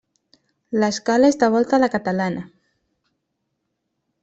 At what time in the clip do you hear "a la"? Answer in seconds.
1.77-1.91